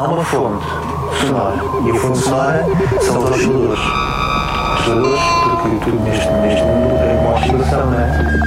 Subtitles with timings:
[0.00, 0.64] há uma fonte
[1.20, 1.56] sonora.
[1.84, 2.64] E a fonte sonora
[3.02, 3.80] são os osciladores.
[4.78, 5.20] Osciladores,
[5.60, 8.40] porque tudo neste, neste mundo é uma oscilação, não é?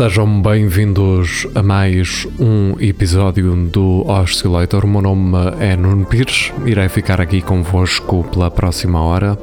[0.00, 4.86] Sejam bem-vindos a mais um episódio do Oscillator.
[4.86, 9.38] O meu nome é Nuno Pires, irei ficar aqui convosco pela próxima hora.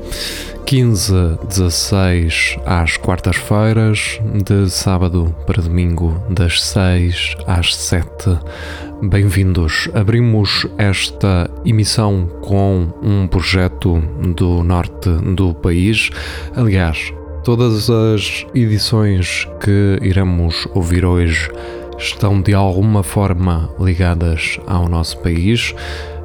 [0.66, 1.14] 15,
[1.48, 8.40] 16 às quartas-feiras, de sábado para domingo, das 6 às 7.
[9.04, 9.88] Bem-vindos.
[9.94, 14.00] Abrimos esta emissão com um projeto
[14.36, 16.10] do norte do país.
[16.56, 17.14] Aliás,
[17.48, 21.50] Todas as edições que iremos ouvir hoje
[21.98, 25.74] estão de alguma forma ligadas ao nosso país.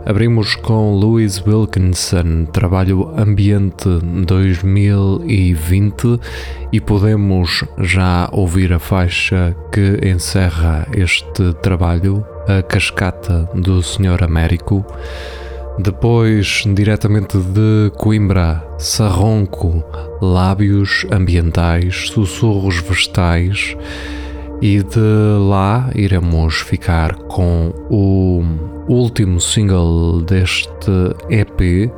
[0.04, 3.88] Abrimos com Louis Wilkinson, trabalho Ambiente
[4.26, 6.18] 2020,
[6.72, 14.84] e podemos já ouvir a faixa que encerra este trabalho, A Cascata do Senhor Américo.
[15.78, 19.82] Depois, diretamente de Coimbra, Sarronco,
[20.20, 23.76] Lábios Ambientais, Sussurros Vestais.
[24.60, 25.00] E de
[25.40, 28.44] lá iremos ficar com o
[28.86, 30.90] último single deste
[31.30, 31.90] EP,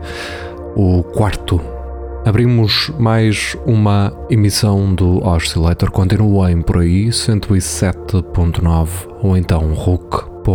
[0.75, 1.61] o quarto.
[2.25, 5.91] Abrimos mais uma emissão do Oscillator.
[5.91, 8.89] Continuem por aí, 107.9
[9.21, 10.55] ou então RUC.fm.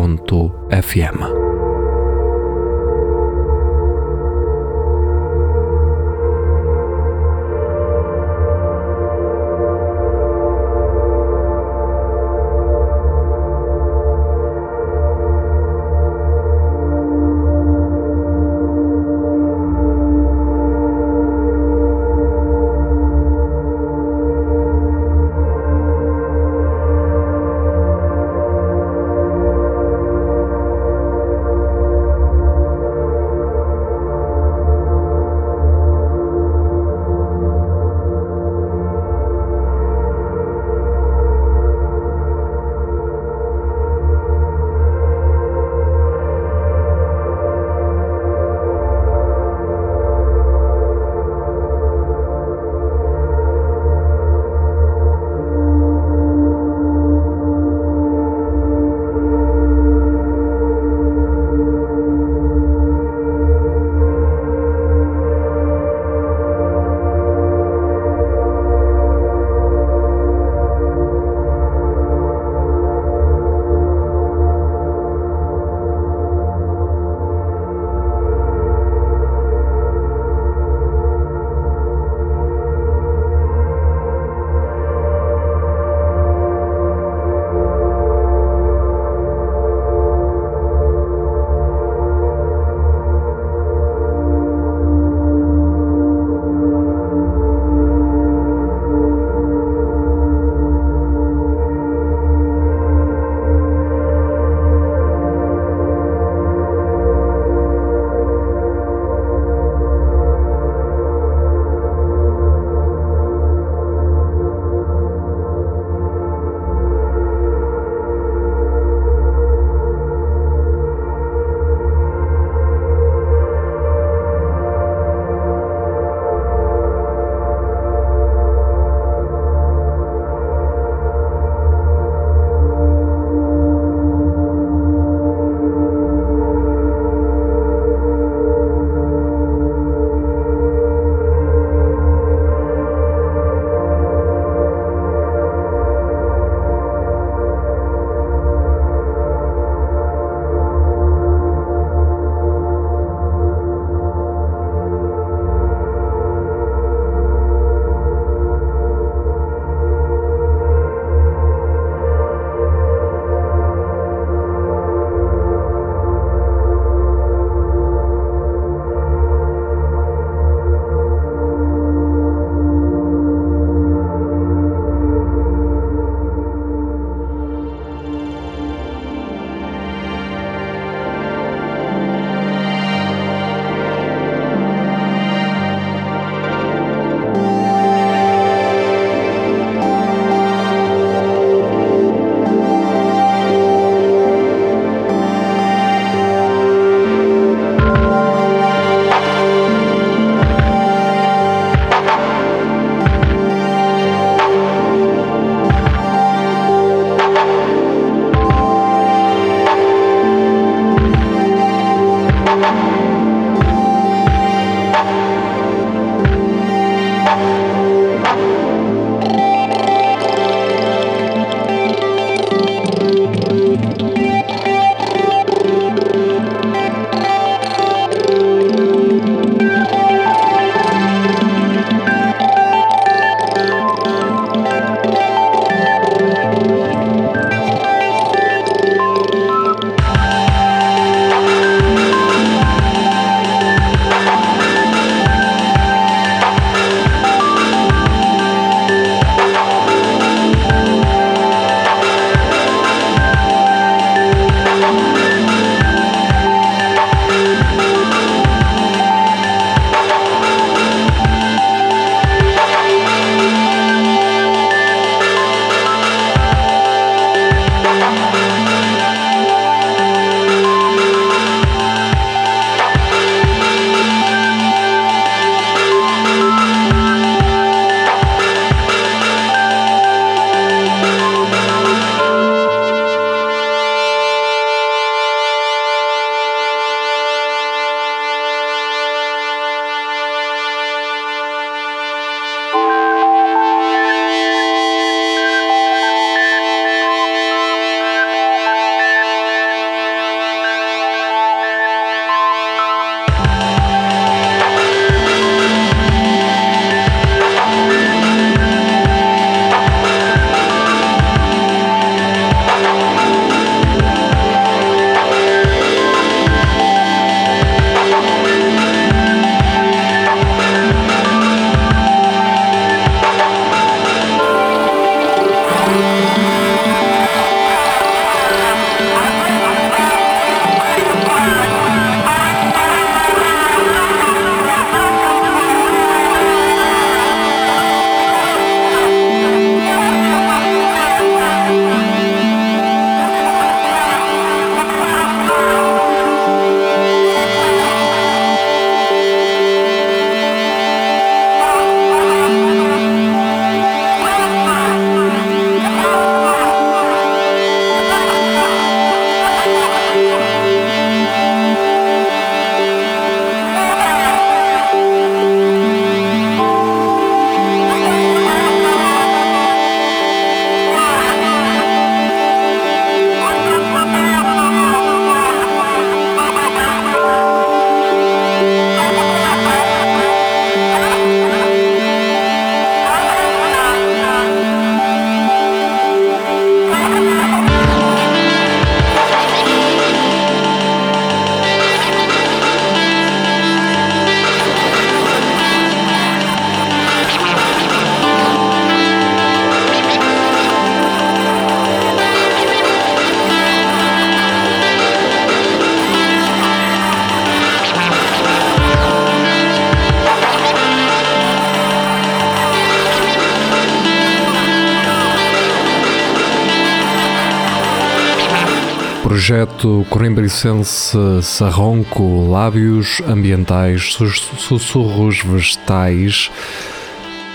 [419.50, 424.16] projeto corimbricense Sarronco, lábios ambientais,
[424.60, 426.52] sussurros vegetais,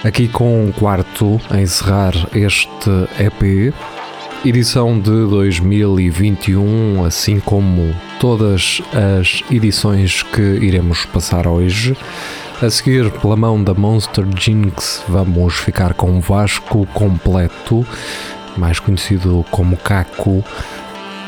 [0.02, 3.72] aqui com um quarto a encerrar este EP,
[4.44, 11.96] edição de 2021, assim como todas as edições que iremos passar hoje.
[12.60, 17.86] A seguir, pela mão da Monster Jinx, vamos ficar com Vasco completo,
[18.56, 20.44] mais conhecido como Caco,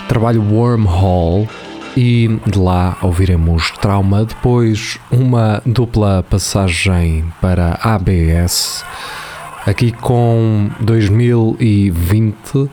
[0.09, 1.49] trabalho Wormhole
[1.97, 8.85] e de lá ouviremos Trauma, depois uma dupla passagem para ABS,
[9.67, 12.71] aqui com 2020,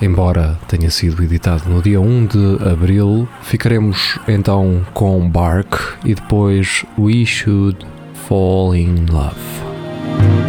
[0.00, 6.84] embora tenha sido editado no dia 1 de abril, ficaremos então com Bark e depois
[6.96, 7.84] We Should
[8.26, 10.41] Fall in Love.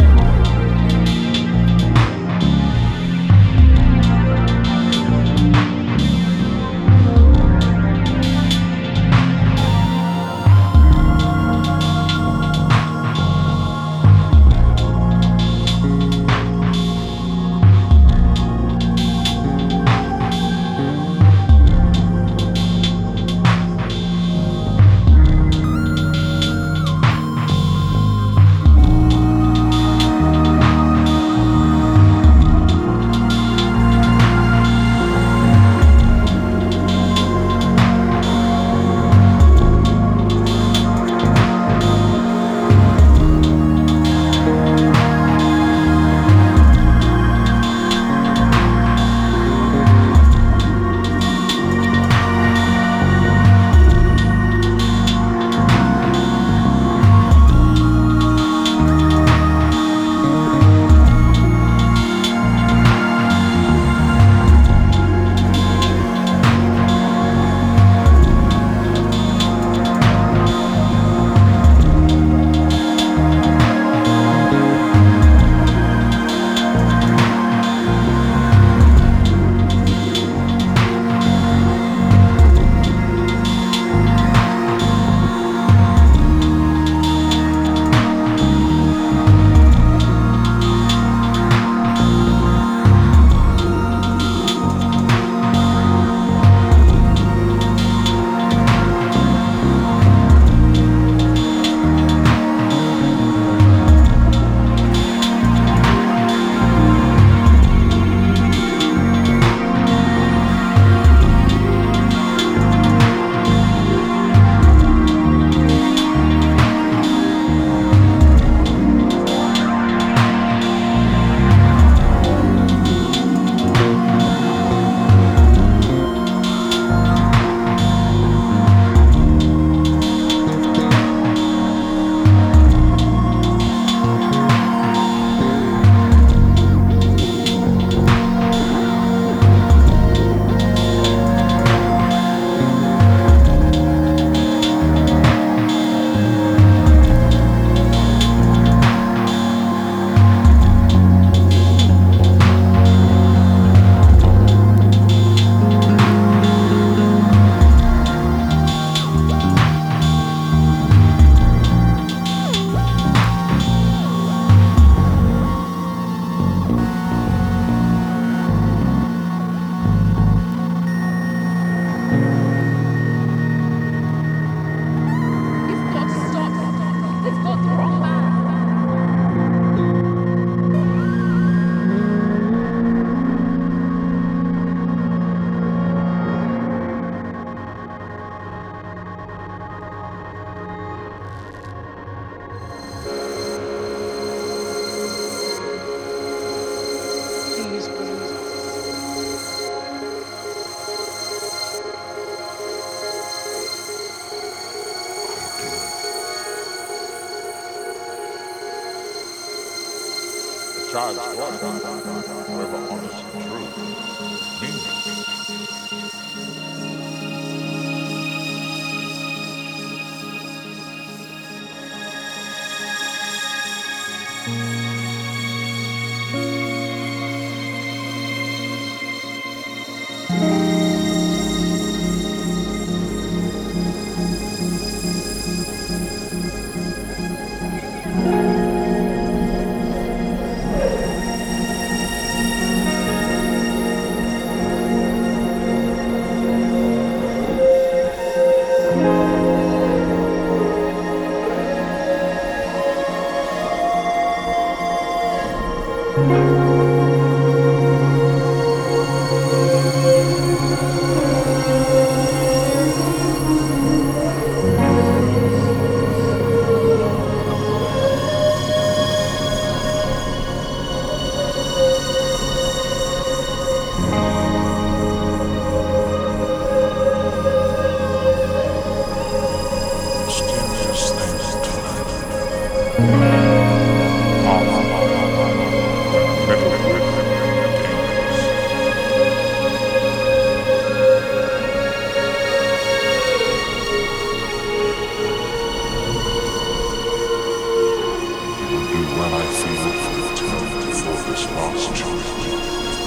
[301.74, 302.14] concentrate.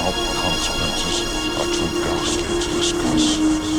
[0.07, 1.17] If the consequences
[1.57, 3.76] are too ghastly to discuss.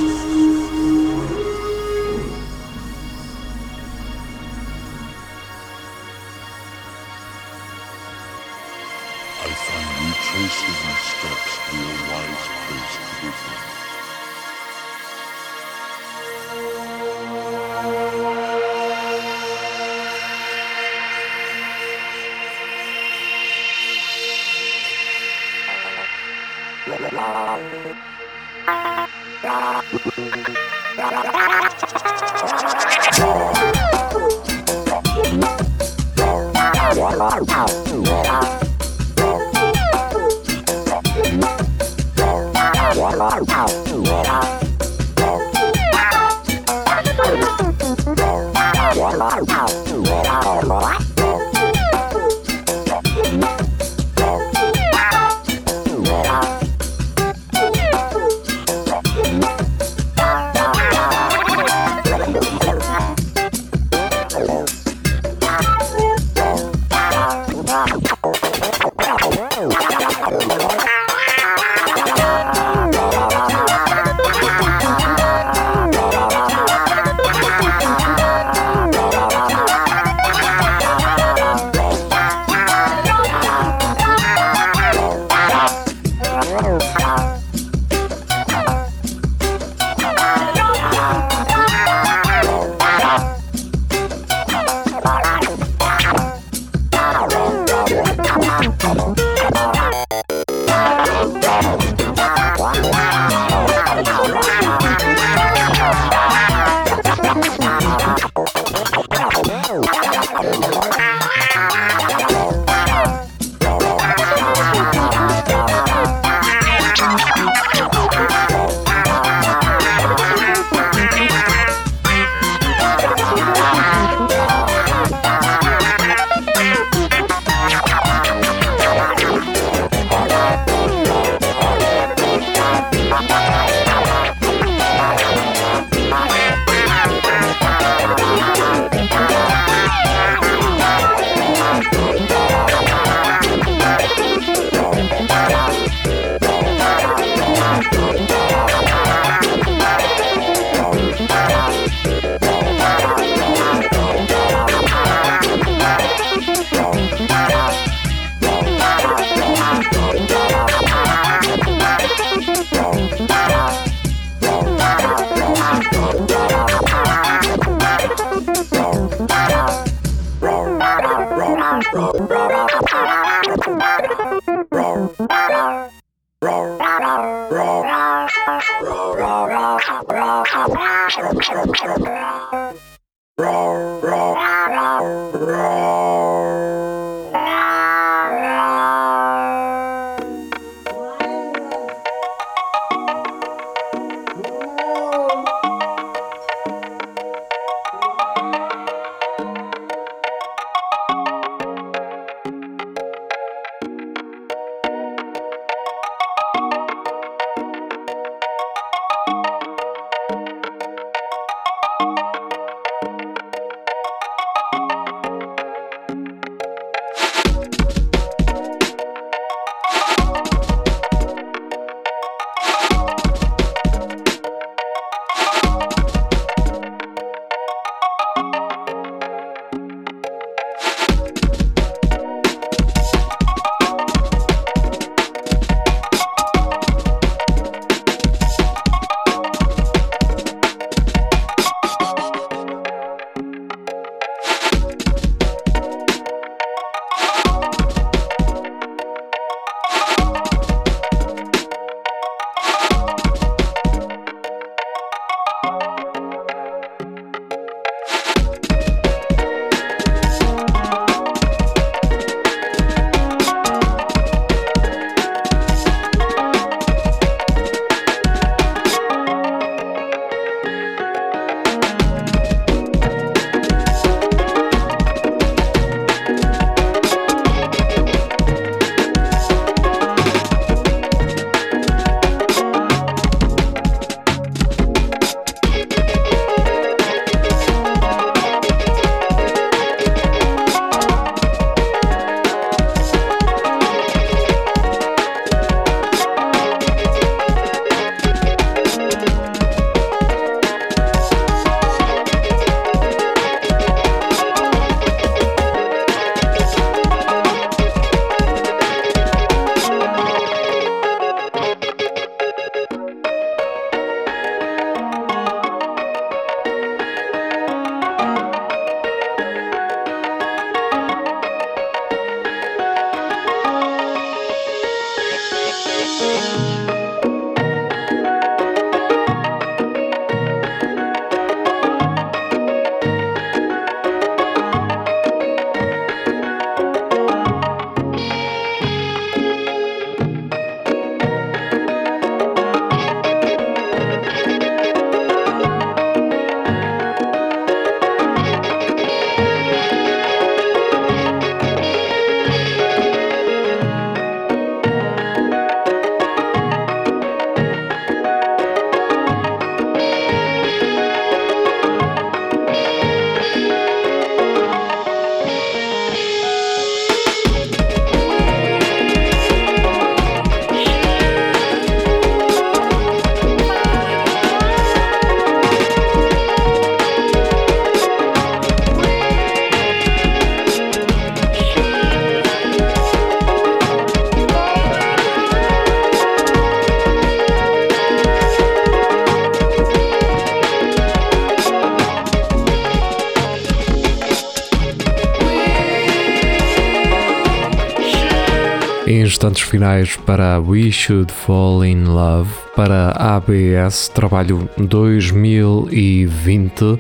[399.49, 406.99] Instantes finais para We Should Fall in Love, para ABS, trabalho 2020.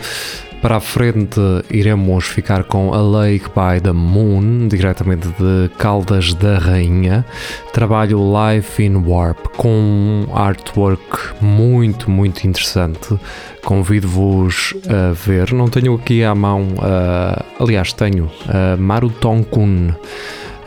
[0.62, 1.38] Para a frente
[1.70, 7.24] iremos ficar com A Lake by the Moon, diretamente de Caldas da Rainha.
[7.72, 13.18] Trabalho Life in Warp com um artwork muito, muito interessante.
[13.62, 15.52] Convido-vos a ver.
[15.52, 19.92] Não tenho aqui à mão, uh, aliás, tenho uh, Maru Tonkun.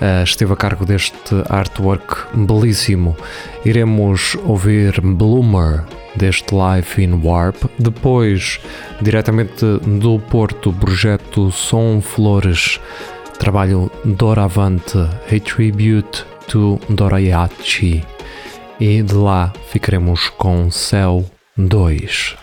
[0.01, 3.15] Uh, esteve a cargo deste artwork belíssimo.
[3.63, 5.83] Iremos ouvir Bloomer
[6.15, 7.65] deste Life in Warp.
[7.77, 8.59] Depois,
[8.99, 9.63] diretamente
[9.99, 12.79] do Porto, projeto Som Flores,
[13.37, 18.03] trabalho Doravante, A Tribute to Dorayachi.
[18.79, 21.23] E de lá ficaremos com Céu
[21.55, 22.40] 2.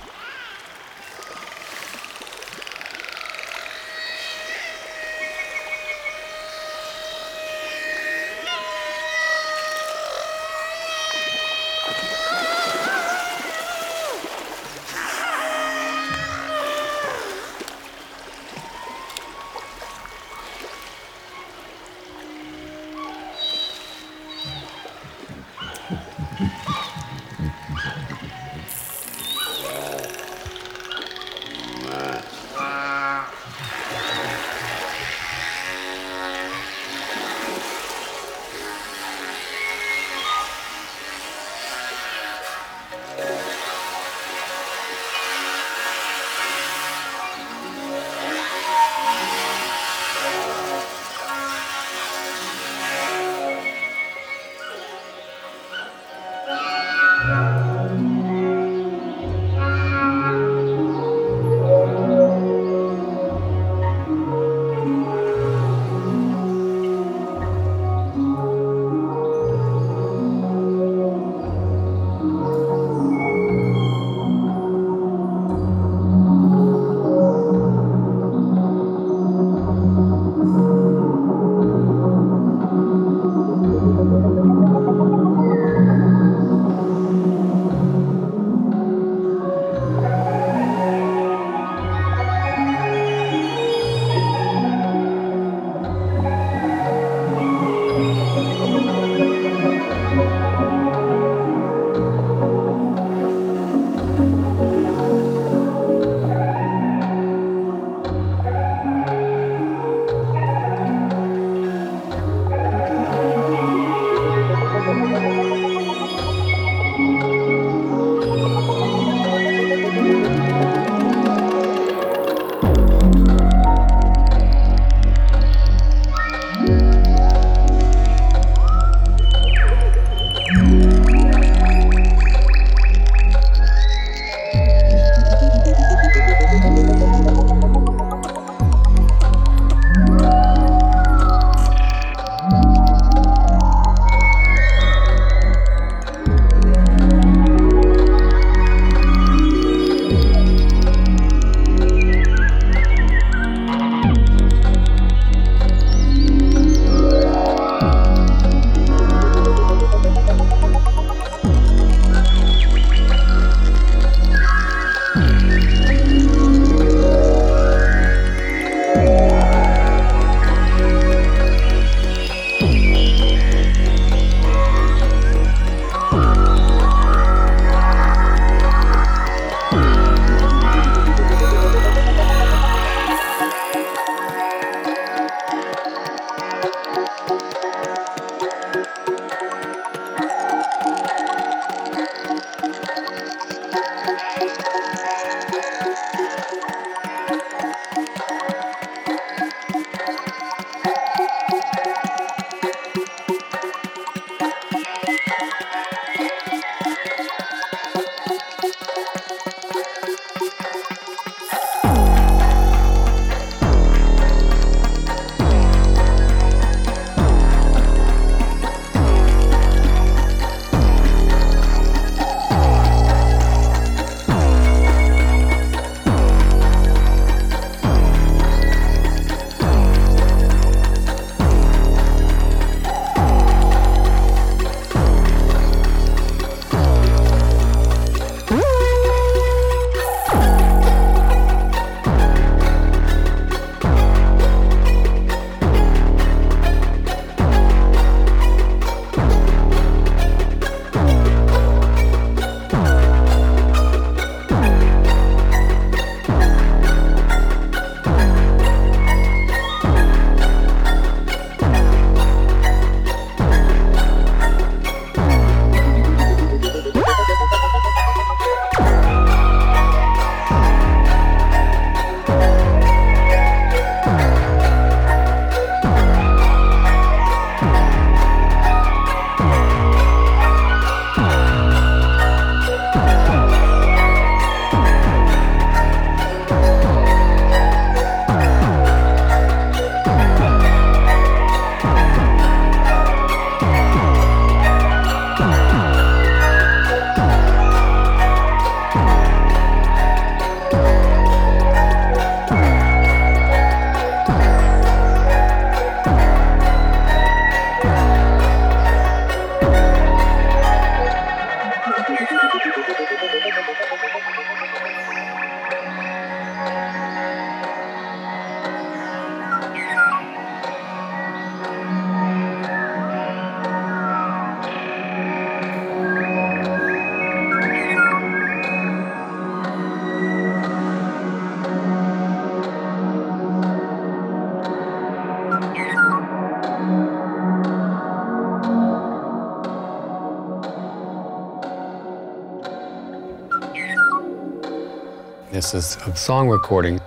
[345.74, 346.98] Is a song recording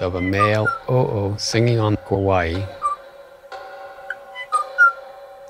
[0.00, 2.54] of a male oo singing on Kauai.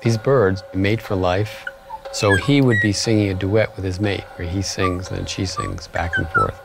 [0.01, 1.65] These birds mate for life,
[2.11, 5.45] so he would be singing a duet with his mate, where he sings and she
[5.45, 6.59] sings back and forth.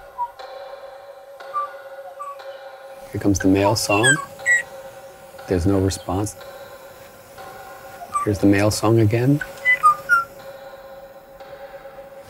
[3.12, 4.16] Here comes the male song.
[5.46, 6.36] There's no response.
[8.24, 9.42] Here's the male song again.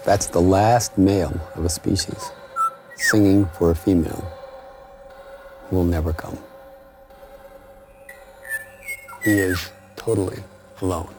[0.05, 2.33] That's the last male of a species
[3.10, 4.24] singing for a female
[5.70, 6.38] will never come.
[9.22, 10.42] He is totally
[10.80, 11.14] alone.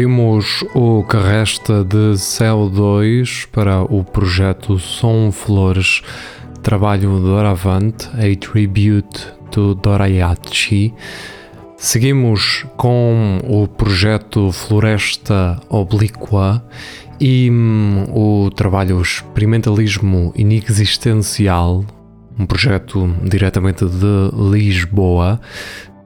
[0.00, 6.00] Ouvimos o que resta de Céu 2 para o projeto Som Flores,
[6.62, 10.94] trabalho Doravante, a tribute to Dorayachi.
[11.76, 16.64] Seguimos com o projeto Floresta Oblíqua
[17.20, 21.84] e hum, o trabalho Experimentalismo Inexistencial,
[22.38, 25.38] um projeto diretamente de Lisboa.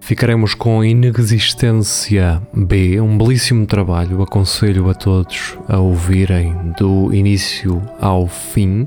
[0.05, 4.21] Ficaremos com Inexistência B, um belíssimo trabalho.
[4.23, 8.87] Aconselho a todos a ouvirem do início ao fim.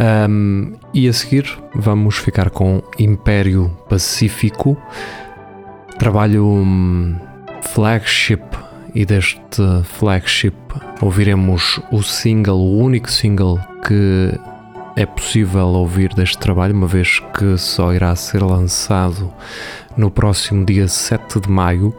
[0.00, 4.74] Um, e a seguir vamos ficar com Império Pacífico,
[5.98, 7.14] trabalho um,
[7.74, 8.40] flagship
[8.94, 10.56] e deste flagship
[11.02, 14.32] ouviremos o single, o único single que
[14.96, 19.30] é possível ouvir deste trabalho, uma vez que só irá ser lançado
[19.94, 21.94] no próximo dia 7 de maio.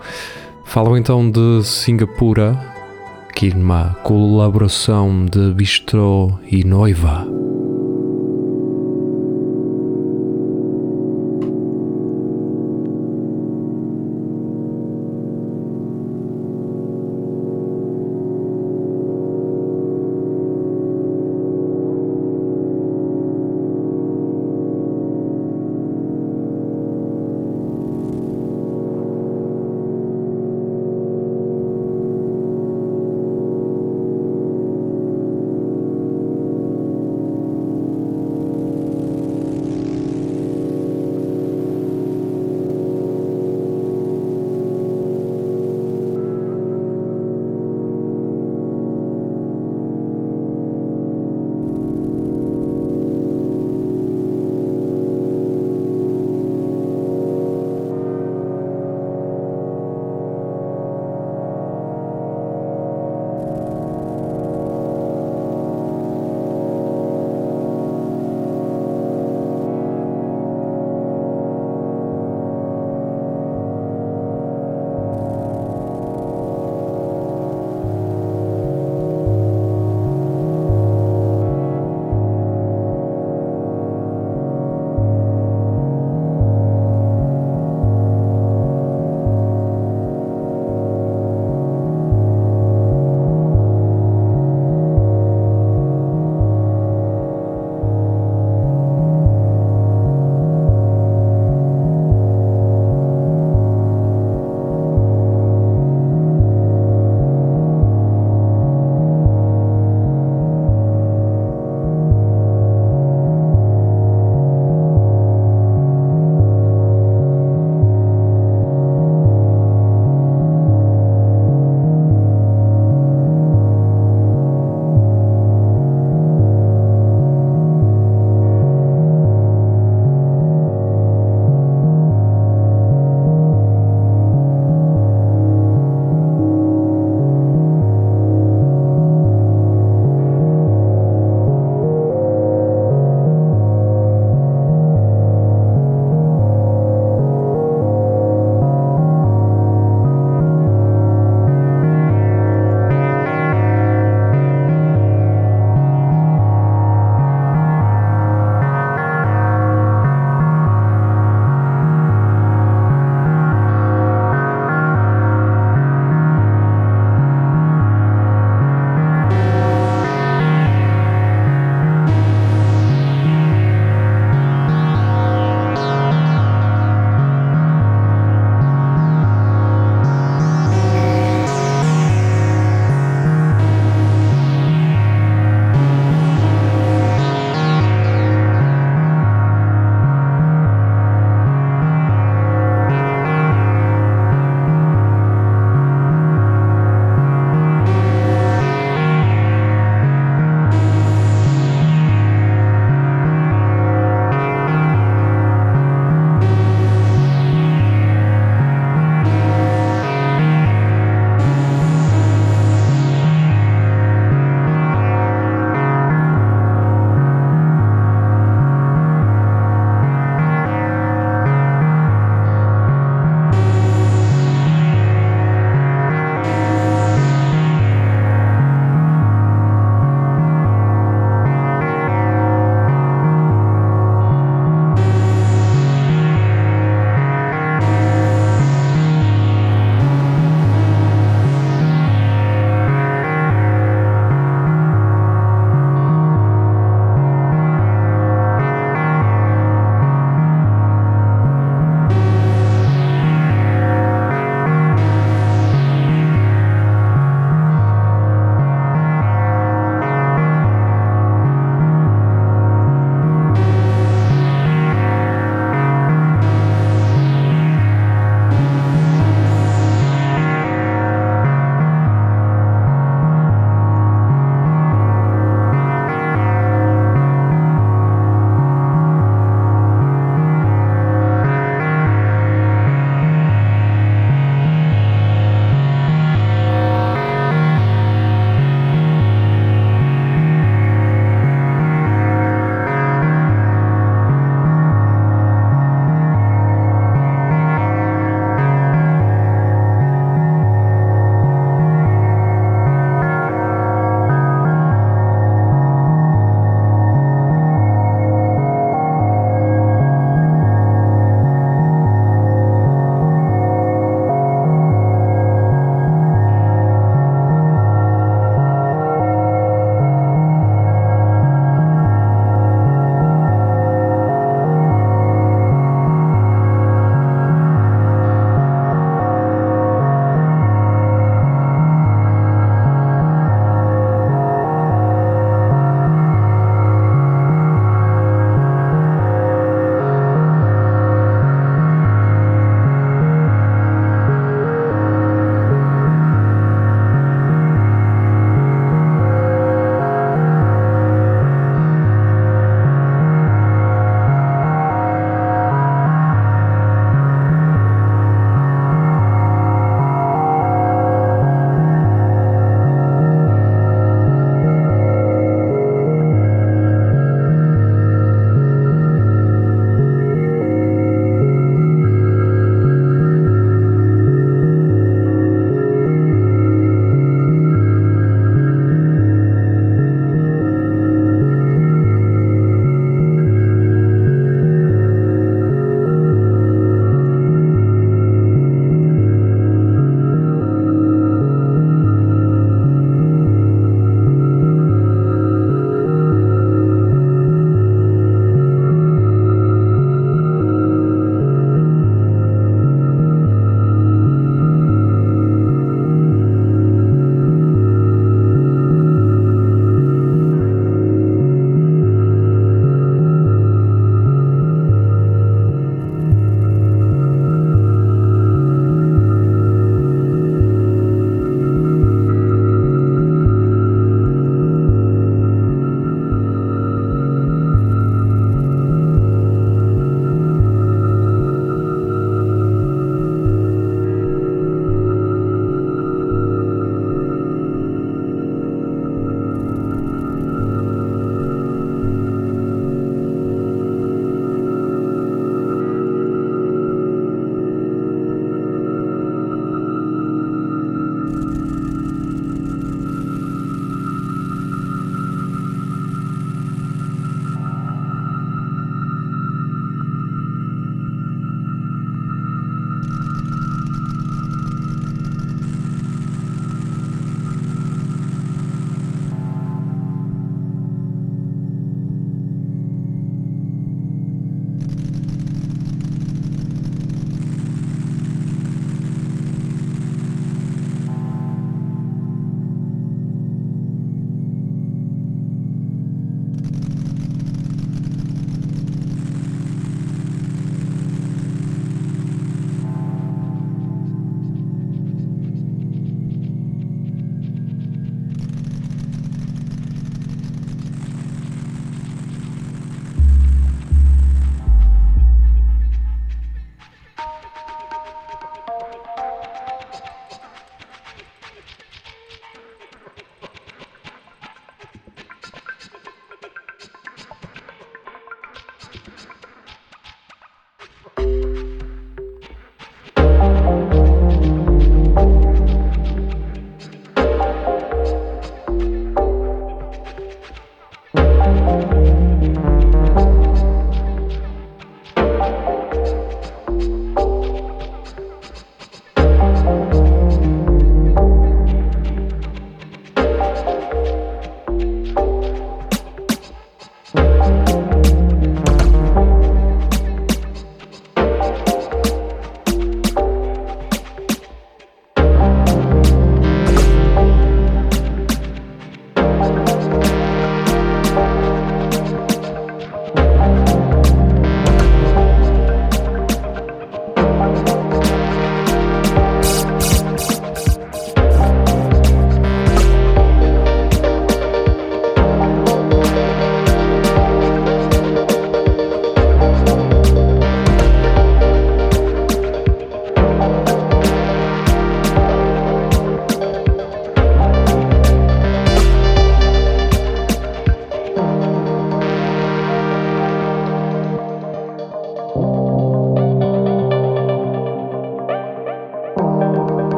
[0.66, 2.60] Falam então de Singapura,
[3.30, 7.28] aqui numa colaboração de Bistrô e Noiva.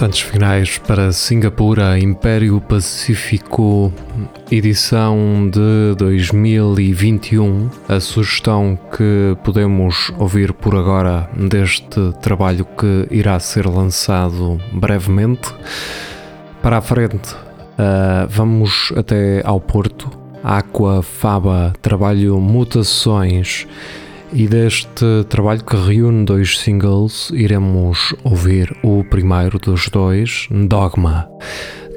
[0.00, 3.92] Instantes finais para Singapura, Império Pacífico,
[4.50, 7.68] edição de 2021.
[7.86, 15.54] A sugestão que podemos ouvir por agora deste trabalho que irá ser lançado brevemente.
[16.62, 20.10] Para a frente, uh, vamos até ao Porto.
[20.42, 23.66] Aqua Faba, trabalho Mutações
[24.32, 31.28] e deste trabalho que reúne dois singles, iremos ouvir o primeiro dos dois, Dogma.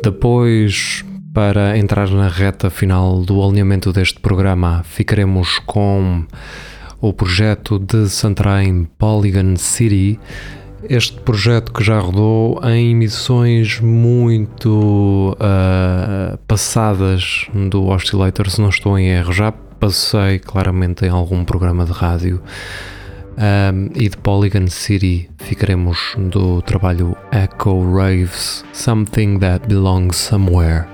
[0.02, 6.26] Depois, para entrar na reta final do alinhamento deste programa, ficaremos com
[7.00, 10.20] o projeto de Santarém Polygon City.
[10.90, 18.98] Este projeto que já rodou em emissões muito uh, passadas do Oscillator, se não estou
[18.98, 22.42] em erro, já passei claramente em algum programa de rádio.
[23.36, 30.93] Um, e de Polygon City ficaremos do trabalho Echo Raves Something That Belongs Somewhere.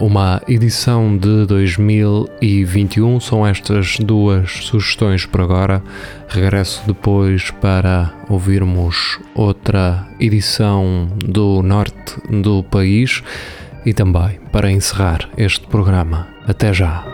[0.00, 3.20] Uma edição de 2021.
[3.20, 5.82] São estas duas sugestões por agora.
[6.26, 13.22] Regresso depois para ouvirmos outra edição do norte do país
[13.84, 16.28] e também para encerrar este programa.
[16.46, 17.04] Até já!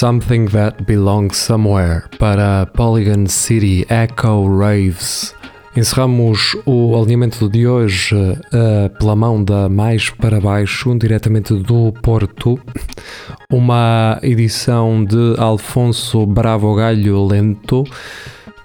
[0.00, 5.34] Something That Belongs Somewhere para Polygon City Echo Raves.
[5.76, 12.58] Encerramos o alinhamento de hoje uh, pela mão da Mais para Baixo, diretamente do Porto,
[13.52, 17.84] uma edição de Alfonso Bravo Galho Lento,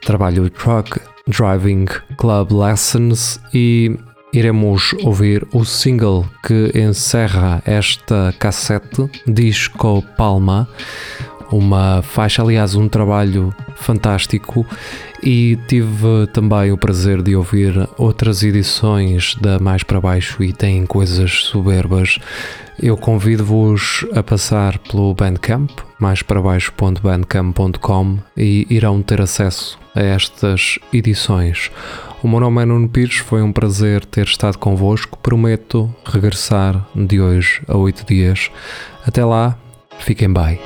[0.05, 1.83] trabalho Truck Driving
[2.15, 3.93] Club Lessons e
[4.35, 10.67] iremos ouvir o single que encerra esta cassete, Disco Palma,
[11.49, 14.65] uma faixa, aliás, um trabalho fantástico
[15.23, 20.85] e tive também o prazer de ouvir outras edições da Mais para Baixo e têm
[20.85, 22.19] coisas soberbas.
[22.77, 30.77] Eu convido-vos a passar pelo Bandcamp, mais para baixo.bandcamp.com e irão ter acesso a estas
[30.91, 31.71] edições.
[32.25, 35.15] O meu nome é Nuno Pires, foi um prazer ter estado convosco.
[35.19, 38.49] Prometo regressar de hoje a oito dias.
[39.05, 39.55] Até lá,
[39.99, 40.59] fiquem bem.